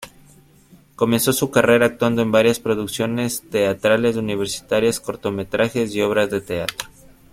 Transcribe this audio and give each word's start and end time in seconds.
Comenzó 0.95 1.31
su 1.31 1.51
carrera 1.51 1.85
actuando 1.85 2.23
en 2.23 2.31
varias 2.31 2.59
producciones 2.59 3.43
teatrales 3.51 4.15
universitarias, 4.15 4.99
cortometrajes 4.99 5.93
y 5.93 6.01
obras 6.01 6.31
de 6.31 6.41
teatro. 6.41 6.87